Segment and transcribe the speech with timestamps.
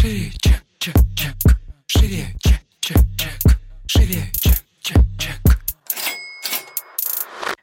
[0.00, 1.34] Шире, чек, чек, чек.
[1.86, 3.58] Шире, чек, чек, чек.
[3.86, 5.58] Шире, чек, чек, чек.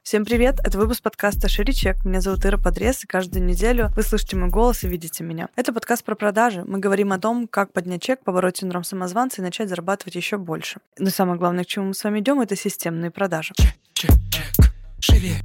[0.03, 0.59] Всем привет!
[0.63, 2.05] Это выпуск подкаста «Шире чек».
[2.05, 5.49] Меня зовут Ира Подрез, и каждую неделю вы слышите мой голос и видите меня.
[5.55, 6.63] Это подкаст про продажи.
[6.67, 10.79] Мы говорим о том, как поднять чек, побороть синдром самозванца и начать зарабатывать еще больше.
[10.99, 13.55] Но самое главное, к чему мы с вами идем, это системные продажи.
[13.57, 14.73] Чек, чек, чек.
[14.99, 15.41] Шире,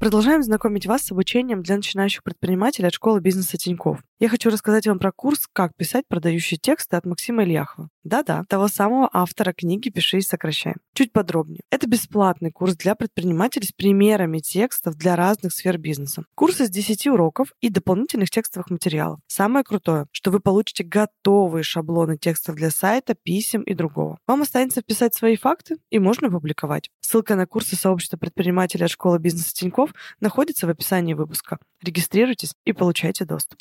[0.00, 3.98] Продолжаем знакомить вас с обучением для начинающих предпринимателей от школы бизнеса Тиньков.
[4.22, 7.88] Я хочу рассказать вам про курс «Как писать продающие тексты» от Максима Ильяхова.
[8.04, 10.74] Да-да, того самого автора книги «Пиши и сокращай».
[10.92, 11.62] Чуть подробнее.
[11.70, 16.26] Это бесплатный курс для предпринимателей с примерами текстов для разных сфер бизнеса.
[16.34, 19.20] Курс из 10 уроков и дополнительных текстовых материалов.
[19.26, 24.18] Самое крутое, что вы получите готовые шаблоны текстов для сайта, писем и другого.
[24.26, 26.90] Вам останется вписать свои факты и можно публиковать.
[27.00, 31.56] Ссылка на курсы сообщества предпринимателей от школы бизнеса Тиньков находится в описании выпуска.
[31.82, 33.58] Регистрируйтесь и получайте доступ.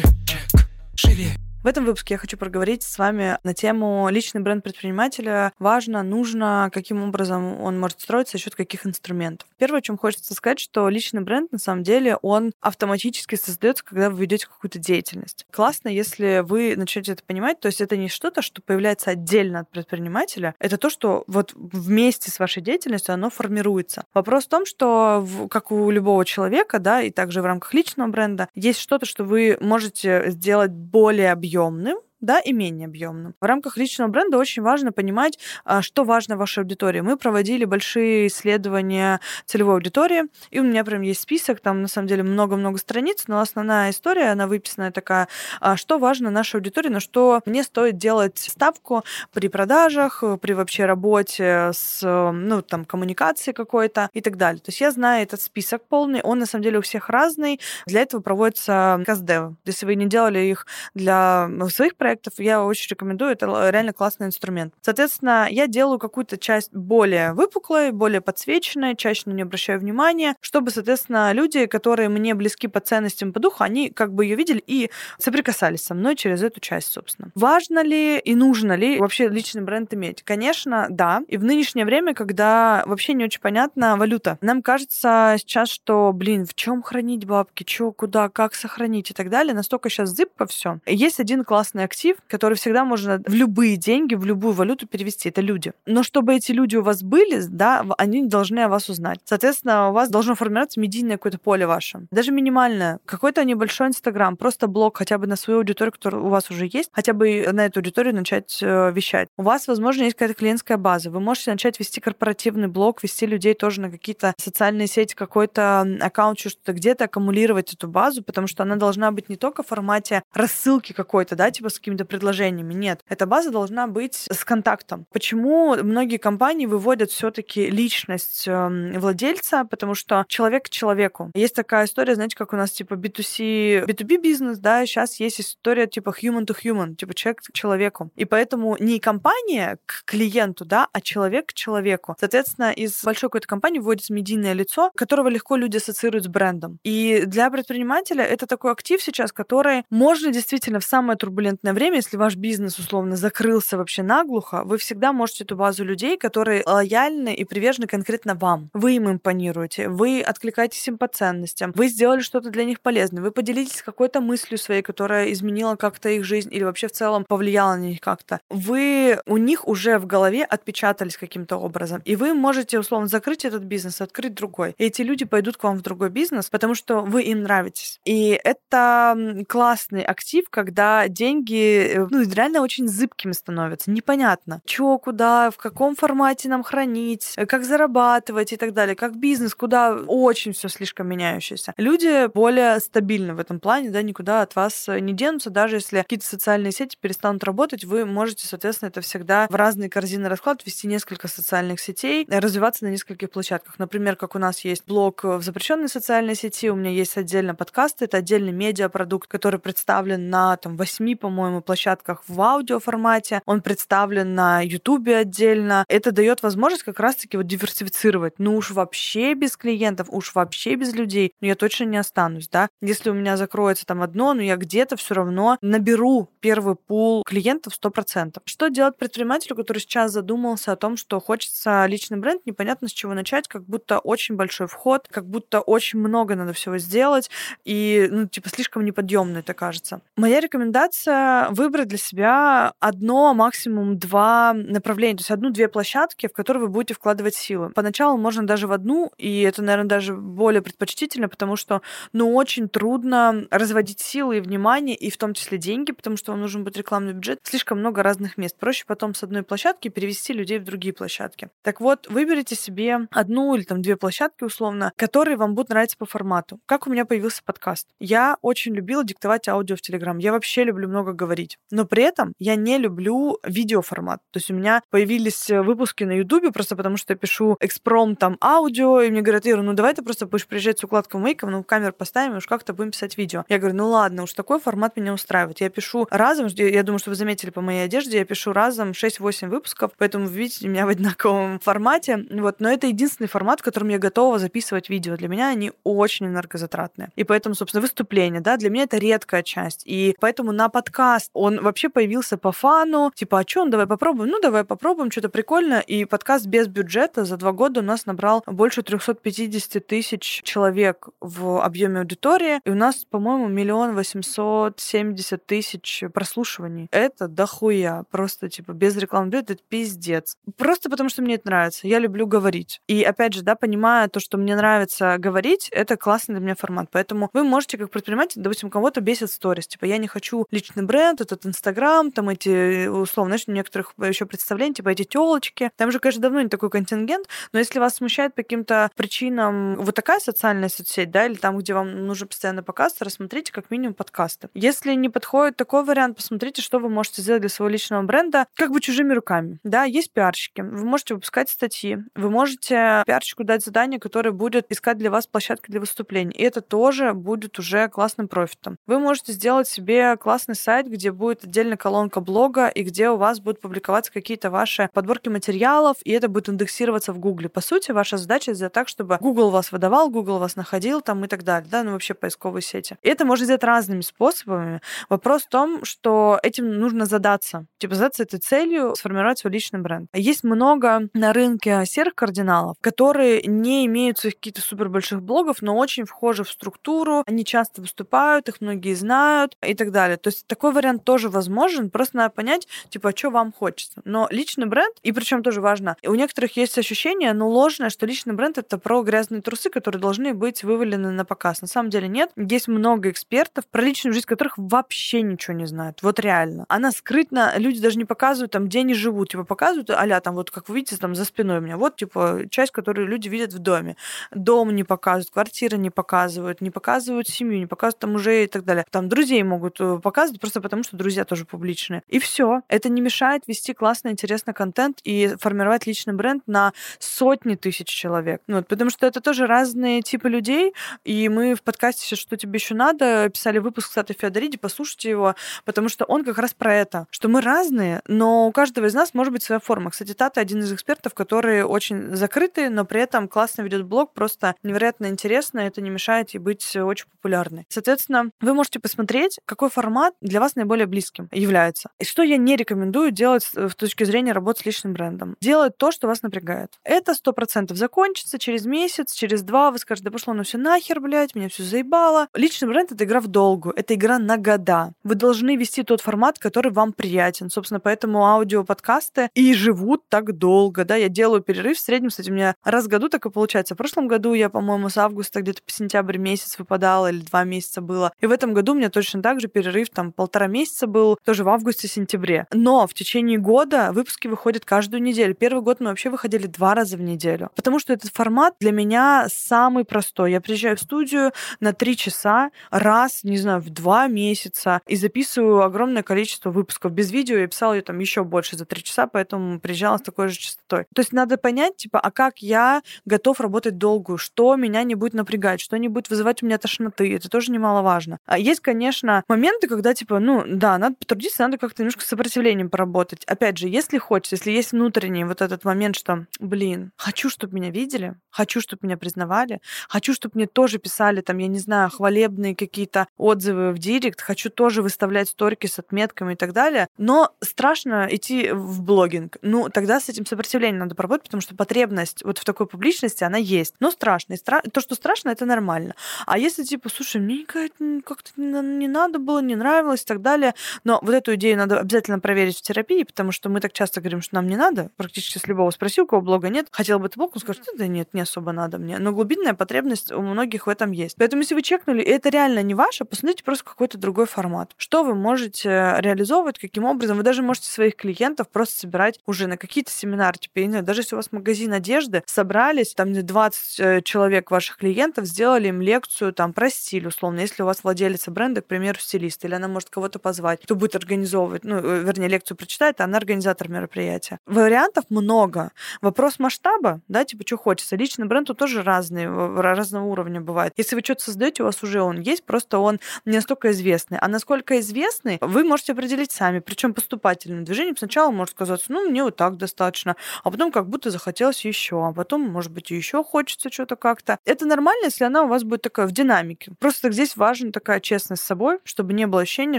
[0.00, 1.49] Чек, чек, чек.
[1.62, 5.52] В этом выпуске я хочу проговорить с вами на тему личный бренд предпринимателя.
[5.58, 9.46] Важно, нужно, каким образом он может строиться, за счет каких инструментов.
[9.58, 14.08] Первое, о чем хочется сказать, что личный бренд, на самом деле, он автоматически создается, когда
[14.08, 15.44] вы ведете какую-то деятельность.
[15.50, 19.68] Классно, если вы начнете это понимать, то есть это не что-то, что появляется отдельно от
[19.68, 24.04] предпринимателя, это то, что вот вместе с вашей деятельностью оно формируется.
[24.14, 28.48] Вопрос в том, что, как у любого человека, да, и также в рамках личного бренда,
[28.54, 33.34] есть что-то, что вы можете сделать более объемным, приемным да, и менее объемным.
[33.40, 37.00] В рамках личного бренда очень важно понимать, а, что важно вашей аудитории.
[37.00, 42.08] Мы проводили большие исследования целевой аудитории, и у меня прям есть список, там на самом
[42.08, 45.28] деле много-много страниц, но основная история, она выписанная такая,
[45.60, 50.52] а, что важно нашей аудитории, на что мне стоит делать ставку при продажах, э, при
[50.52, 54.60] вообще работе с, э, ну, там, коммуникацией какой-то и так далее.
[54.60, 58.02] То есть я знаю этот список полный, он на самом деле у всех разный, для
[58.02, 59.56] этого проводятся каздевы.
[59.64, 64.26] Если вы не делали их для своих проектов, я очень рекомендую, это л- реально классный
[64.26, 64.74] инструмент.
[64.80, 70.70] Соответственно, я делаю какую-то часть более выпуклой, более подсвеченной, чаще на нее обращаю внимание, чтобы,
[70.70, 74.90] соответственно, люди, которые мне близки по ценностям, по духу, они как бы ее видели и
[75.18, 77.30] соприкасались со мной через эту часть, собственно.
[77.34, 80.22] Важно ли и нужно ли вообще личный бренд иметь?
[80.22, 81.22] Конечно, да.
[81.28, 86.46] И в нынешнее время, когда вообще не очень понятна валюта, нам кажется сейчас, что, блин,
[86.46, 90.78] в чем хранить бабки, что, куда, как сохранить и так далее, настолько сейчас зыбко все.
[90.86, 95.28] Есть один классный актив, который всегда можно в любые деньги, в любую валюту перевести.
[95.28, 95.72] Это люди.
[95.86, 99.20] Но чтобы эти люди у вас были, да, они должны о вас узнать.
[99.24, 102.06] Соответственно, у вас должно формироваться медийное какое-то поле ваше.
[102.10, 102.98] Даже минимальное.
[103.04, 106.90] Какой-то небольшой Инстаграм, просто блог хотя бы на свою аудиторию, которая у вас уже есть,
[106.92, 109.28] хотя бы на эту аудиторию начать э, вещать.
[109.36, 111.10] У вас, возможно, есть какая-то клиентская база.
[111.10, 116.38] Вы можете начать вести корпоративный блог, вести людей тоже на какие-то социальные сети, какой-то аккаунт,
[116.38, 120.92] что-то где-то аккумулировать эту базу, потому что она должна быть не только в формате рассылки
[120.92, 122.72] какой-то, да, типа с какими-то предложениями.
[122.72, 125.06] Нет, эта база должна быть с контактом.
[125.12, 131.30] Почему многие компании выводят все-таки личность эм, владельца, потому что человек к человеку.
[131.34, 135.86] Есть такая история, знаете, как у нас типа B2C, B2B бизнес, да, сейчас есть история
[135.86, 138.10] типа human to human, типа человек к человеку.
[138.14, 142.14] И поэтому не компания к клиенту, да, а человек к человеку.
[142.20, 146.78] Соответственно, из большой какой-то компании вводится медийное лицо, которого легко люди ассоциируют с брендом.
[146.84, 152.16] И для предпринимателя это такой актив сейчас, который можно действительно в самое турбулентное время, если
[152.16, 157.44] ваш бизнес условно закрылся вообще наглухо, вы всегда можете эту базу людей, которые лояльны и
[157.44, 158.70] привержены конкретно вам.
[158.72, 163.30] Вы им импонируете, вы откликаетесь им по ценностям, вы сделали что-то для них полезное, вы
[163.30, 167.80] поделитесь какой-то мыслью своей, которая изменила как-то их жизнь или вообще в целом повлияла на
[167.80, 168.40] них как-то.
[168.50, 173.62] Вы у них уже в голове отпечатались каким-то образом, и вы можете условно закрыть этот
[173.62, 174.74] бизнес, открыть другой.
[174.78, 178.00] И эти люди пойдут к вам в другой бизнес, потому что вы им нравитесь.
[178.04, 183.90] И это классный актив, когда деньги э, ну, реально очень зыбкими становятся.
[183.90, 189.16] Непонятно, что, куда, в каком формате нам хранить, э, как зарабатывать и так далее, как
[189.16, 191.74] бизнес, куда очень все слишком меняющееся.
[191.76, 195.98] Люди более стабильны в этом плане, да, никуда от вас э, не денутся, даже если
[195.98, 200.86] какие-то социальные сети перестанут работать, вы можете, соответственно, это всегда в разные корзины расклад вести
[200.86, 203.78] несколько социальных сетей, развиваться на нескольких площадках.
[203.78, 208.04] Например, как у нас есть блог в запрещенной социальной сети, у меня есть отдельно подкасты,
[208.04, 214.60] это отдельный медиапродукт, который представлен на там восьми, по-моему, площадках в аудиоформате, он представлен на
[214.60, 215.84] Ютубе отдельно.
[215.88, 218.34] Это дает возможность как раз-таки вот диверсифицировать.
[218.38, 222.68] Ну уж вообще без клиентов, уж вообще без людей, ну я точно не останусь, да.
[222.80, 227.74] Если у меня закроется там одно, но я где-то все равно наберу первый пул клиентов
[227.80, 228.38] 100%.
[228.44, 233.14] Что делать предпринимателю, который сейчас задумался о том, что хочется личный бренд, непонятно с чего
[233.14, 237.30] начать, как будто очень большой вход, как будто очень много надо всего сделать,
[237.64, 240.00] и, ну, типа, слишком неподъемно это кажется.
[240.16, 246.32] Моя рекомендация нужно выбрать для себя одно, максимум два направления, то есть одну-две площадки, в
[246.32, 247.70] которые вы будете вкладывать силы.
[247.70, 251.82] Поначалу можно даже в одну, и это, наверное, даже более предпочтительно, потому что,
[252.12, 256.40] ну, очень трудно разводить силы и внимание, и в том числе деньги, потому что вам
[256.40, 257.40] нужен будет рекламный бюджет.
[257.42, 258.56] Слишком много разных мест.
[258.58, 261.48] Проще потом с одной площадки перевести людей в другие площадки.
[261.62, 266.06] Так вот, выберите себе одну или там две площадки условно, которые вам будут нравиться по
[266.06, 266.60] формату.
[266.66, 267.88] Как у меня появился подкаст?
[267.98, 270.18] Я очень любила диктовать аудио в Телеграм.
[270.18, 271.29] Я вообще люблю много говорить.
[271.70, 274.20] Но при этом я не люблю видеоформат.
[274.30, 278.36] То есть у меня появились выпуски на Ютубе просто потому, что я пишу экспром там
[278.40, 281.62] аудио, и мне говорят, Ира, ну давай ты просто будешь приезжать с укладкой мейком, ну
[281.62, 283.44] камеру поставим, и уж как-то будем писать видео.
[283.48, 285.60] Я говорю, ну ладно, уж такой формат меня устраивает.
[285.60, 289.48] Я пишу разом, я думаю, что вы заметили по моей одежде, я пишу разом 6-8
[289.48, 292.26] выпусков, поэтому вы видите меня в одинаковом формате.
[292.30, 295.16] Вот, но это единственный формат, в котором я готова записывать видео.
[295.16, 297.10] Для меня они очень энергозатратные.
[297.16, 299.82] И поэтому, собственно, выступление, да, для меня это редкая часть.
[299.84, 304.30] И поэтому на подкаст он вообще появился по фану, типа, а что, давай попробуем?
[304.30, 305.80] Ну, давай попробуем, что-то прикольно.
[305.80, 311.62] И подкаст без бюджета за два года у нас набрал больше 350 тысяч человек в
[311.62, 312.60] объеме аудитории.
[312.64, 316.88] И у нас, по-моему, миллион восемьсот семьдесят тысяч прослушиваний.
[316.90, 318.04] Это дохуя.
[318.10, 320.36] Просто, типа, без рекламы это пиздец.
[320.56, 321.88] Просто потому, что мне это нравится.
[321.88, 322.80] Я люблю говорить.
[322.86, 326.88] И, опять же, да, понимая то, что мне нравится говорить, это классный для меня формат.
[326.92, 329.66] Поэтому вы можете, как предприниматель, допустим, кого-то бесит сторис.
[329.66, 334.26] Типа, я не хочу личный бренд, этот Инстаграм, там эти, условно, знаешь, у некоторых еще
[334.26, 335.70] представлений, типа, эти телочки.
[335.76, 339.94] Там же, конечно, давно не такой контингент, но если вас смущает по каким-то причинам вот
[339.94, 344.48] такая социальная соцсеть, да, или там, где вам нужно постоянно показываться, рассмотрите как минимум подкасты.
[344.52, 348.70] Если не подходит такой вариант, посмотрите, что вы можете сделать для своего личного бренда как
[348.70, 349.58] бы чужими руками.
[349.64, 350.60] Да, есть пиарщики.
[350.60, 351.98] Вы можете выпускать статьи.
[352.14, 356.32] Вы можете пиарщику дать задание, которое будет искать для вас площадки для выступлений.
[356.32, 358.76] И это тоже будет уже классным профитом.
[358.86, 363.40] Вы можете сделать себе классный сайт, где будет отдельная колонка блога, и где у вас
[363.40, 367.48] будут публиковаться какие-то ваши подборки материалов, и это будет индексироваться в Гугле.
[367.48, 371.28] По сути, ваша задача сделать так, чтобы Google вас выдавал, Google вас находил там и
[371.28, 372.96] так далее, да, ну вообще поисковые сети.
[373.02, 374.80] И это можно сделать разными способами.
[375.08, 377.66] Вопрос в том, что этим нужно задаться.
[377.78, 380.08] Типа задаться этой целью, сформировать свой личный бренд.
[380.12, 385.76] Есть много на рынке серых кардиналов, которые не имеют своих каких-то супер больших блогов, но
[385.76, 390.16] очень вхожи в структуру, они часто выступают, их многие знают и так далее.
[390.16, 394.00] То есть такой вариант тоже возможен, просто надо понять, типа, а что вам хочется.
[394.04, 398.34] Но личный бренд, и причем тоже важно, у некоторых есть ощущение, но ложное, что личный
[398.34, 401.62] бренд это про грязные трусы, которые должны быть вывалены на показ.
[401.62, 402.30] На самом деле нет.
[402.36, 406.02] Есть много экспертов, про личную жизнь которых вообще ничего не знают.
[406.02, 406.64] Вот реально.
[406.68, 409.30] Она скрытно, люди даже не показывают там, где они живут.
[409.30, 412.42] Типа показывают, а там, вот как вы видите, там за спиной у меня, вот, типа,
[412.50, 413.96] часть, которую люди видят в доме.
[414.32, 418.64] Дом не показывают, квартиры не показывают, не показывают семью, не показывают там мужей и так
[418.64, 418.84] далее.
[418.90, 422.02] Там друзей могут э, показывать просто потому, что друзья тоже публичные.
[422.08, 422.62] И все.
[422.68, 428.42] Это не мешает вести классный, интересный контент и формировать личный бренд на сотни тысяч человек.
[428.46, 432.58] Ну, вот, потому что это тоже разные типы людей, и мы в подкасте «Что тебе
[432.58, 437.06] еще надо» писали выпуск, кстати, Феодориди, послушайте его, потому что он как раз про это,
[437.10, 439.90] что мы разные, но у каждого из нас может быть своя форма.
[439.90, 444.54] Кстати, Тата один из экспертов, который очень закрытый, но при этом классно ведет блог, просто
[444.62, 447.66] невероятно интересно, это не мешает ей быть очень популярной.
[447.68, 451.90] Соответственно, вы можете посмотреть, какой формат для вас наиболее близким является.
[451.98, 455.36] И что я не рекомендую делать с точки зрения работы с личным брендом.
[455.40, 456.72] Делать то, что вас напрягает.
[456.84, 461.00] Это сто процентов закончится через месяц, через два, вы скажете, да пошло ну все нахер,
[461.00, 462.28] блядь, меня все заебало.
[462.34, 464.92] Личный бренд— это игра в долгу, это игра на года.
[465.02, 467.50] Вы должны вести тот формат, который вам приятен.
[467.50, 472.34] Собственно, поэтому аудиоподкасты и живут так долго, да, я делаю перерыв в среднем, кстати, у
[472.34, 473.74] меня раз в году так и получается.
[473.74, 477.80] В прошлом году я, по-моему, с августа где-то по сентябрь месяц выпадала или два месяца
[477.80, 478.12] было.
[478.20, 481.44] И в этом году у меня точно так же перерыв там полтора месяца был, тоже
[481.44, 482.46] в августе-сентябре.
[482.52, 485.34] Но в течение года выпуски выходят каждую неделю.
[485.34, 487.50] Первый год мы вообще выходили два раза в неделю.
[487.54, 490.32] Потому что этот формат для меня самый простой.
[490.32, 495.62] Я приезжаю в студию на три часа раз, не знаю, в два месяца и записываю
[495.62, 496.92] огромное количество выпусков.
[496.92, 500.28] Без видео я писала ее там еще больше за три часа, поэтому приезжала с такой
[500.28, 500.84] же частотой.
[500.94, 505.14] То есть надо понять, типа, а как я готов работать долгую, что меня не будет
[505.14, 507.14] напрягать, что не будет вызывать у меня тошноты.
[507.14, 508.18] Это тоже немаловажно.
[508.26, 512.70] А есть, конечно, моменты, когда, типа, ну, да, надо потрудиться, надо как-то немножко с сопротивлением
[512.70, 513.24] поработать.
[513.24, 517.70] Опять же, если хочется, если есть внутренний вот этот момент, что, блин, хочу, чтобы меня
[517.70, 522.54] видели, хочу, чтобы меня признавали, хочу, чтобы мне тоже писали, там, я не знаю, хвалебные
[522.56, 528.08] какие-то отзывы в директ, хочу тоже выставлять сторики с отметками и так далее, но страшно
[528.10, 529.36] идти в блогинг.
[529.42, 533.38] Ну, тогда с этим сопротивлением надо поработать, потому что потребность вот в такой публичности, она
[533.38, 533.74] есть.
[533.80, 534.34] Но страшно.
[534.34, 534.62] И стра...
[534.72, 535.94] То, что страшно, это нормально.
[536.26, 540.54] А если, типа, слушай, мне как-то не надо было, не нравилось так далее.
[540.84, 544.22] Но вот эту идею надо обязательно проверить в терапии, потому что мы так часто говорим,
[544.22, 544.90] что нам не надо.
[544.96, 547.86] Практически с любого спросил, у кого блога нет, хотел бы ты блог, он скажет, да
[547.86, 548.98] нет, не особо надо мне.
[548.98, 551.16] Но глубинная потребность у многих в этом есть.
[551.16, 554.72] Поэтому, если вы чекнули, и это реально не ваше, посмотрите просто какой-то другой формат.
[554.76, 557.16] Что вы можете реализовывать, каким образом.
[557.16, 560.38] Вы даже можете своих клиентов просто собирать уже на какие-то семинары.
[560.38, 564.50] Типа, я не знаю, даже если у вас магазин одежды, собрались, там 20 э, человек
[564.50, 567.40] ваших клиентов, сделали им лекцию там про стиль, условно.
[567.40, 570.94] Если у вас владелец бренда, к примеру, стилист, или она может кого-то позвать, кто будет
[570.96, 574.38] организовывать, ну, э, вернее, лекцию прочитает, а она организатор мероприятия.
[574.46, 575.72] Вариантов много.
[576.00, 577.96] Вопрос масштаба, да, типа, что хочется.
[577.96, 579.26] Личный бренд тут тоже разный,
[579.60, 580.72] разного уровня бывает.
[580.76, 584.18] Если вы что-то создаете, у вас уже он есть, просто он не настолько известный.
[584.18, 587.96] А насколько известный, вы можете определить сами, причем поступательным движением.
[587.96, 592.12] Сначала может сказаться, ну, мне вот так достаточно, а потом как будто захотелось еще, а
[592.12, 594.38] потом, может быть, еще хочется что-то как-то.
[594.44, 596.72] Это нормально, если она у вас будет такая в динамике.
[596.78, 599.78] Просто здесь важна такая честность с собой, чтобы не было ощущения,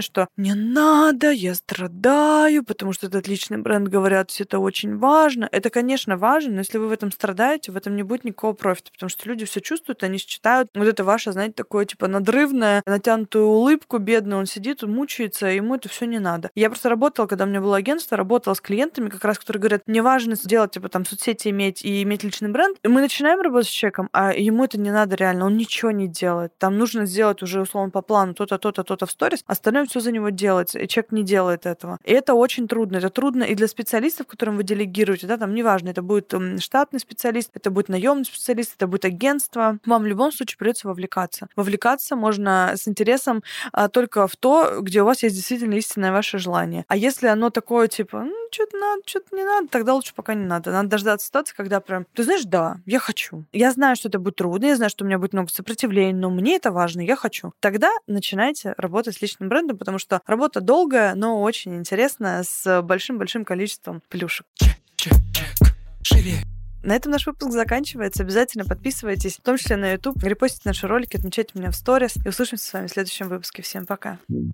[0.00, 5.48] что не надо, я страдаю, потому что этот личный бренд, говорят, все это очень важно.
[5.52, 8.90] Это, конечно, важно, но если вы в этом страдаете, в этом не будет никакого профита,
[8.92, 13.46] потому что люди все чувствуют, они считают, вот это ваше, знаете, такое, типа, надрывное, натянутую
[13.46, 16.50] улыбку, бедный, он сидит, он мучается, ему это все не надо.
[16.54, 19.82] Я просто работала, когда у меня было агентство, работала с клиентами, как раз, которые говорят,
[19.86, 22.78] мне важно сделать, типа, там, соцсети иметь и иметь личный бренд.
[22.82, 26.08] И мы начинаем работать с человеком, а ему это не надо реально, он ничего не
[26.08, 26.56] делает.
[26.58, 30.10] Там нужно сделать уже, условно, по плану то-то, то-то, то-то в сторис, остальное все за
[30.10, 31.98] него делается, и человек не делает этого.
[32.04, 32.98] И это очень трудно.
[32.98, 37.50] Это трудно и для специалистов, которым вы делегируете, да, там неважно, это будет штатный специалист,
[37.54, 39.78] это будет наемный специалист, это будет агентство.
[39.84, 41.48] Вам в любом случае придется вовлекаться.
[41.56, 46.38] Вовлекаться можно с интересом а, только в то, где у вас есть действительно истинное ваше
[46.38, 46.84] желание.
[46.88, 50.70] А если оно такое, типа, что-то надо, что-то не надо, тогда лучше пока не надо.
[50.70, 53.44] Надо дождаться ситуации, когда прям, ты знаешь, да, я хочу.
[53.52, 56.30] Я знаю, что это будет трудно, я знаю, что у меня будет много сопротивления, но
[56.30, 57.52] мне это важно, я хочу.
[57.60, 63.44] Тогда начинайте работать с личным брендом, потому что работа долгая, но очень интересная, с большим-большим
[63.44, 64.46] количеством плюшек.
[64.54, 65.68] Чек, чек, чек.
[66.04, 66.42] Живее.
[66.82, 68.24] На этом наш выпуск заканчивается.
[68.24, 72.16] Обязательно подписывайтесь, в том числе на YouTube, репостите наши ролики, отмечайте меня в сторис.
[72.24, 73.62] И услышимся с вами в следующем выпуске.
[73.62, 74.18] Всем пока.
[74.28, 74.52] Живее,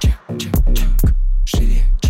[0.00, 1.12] чек, чек, чек.
[1.46, 2.09] Живее, чек.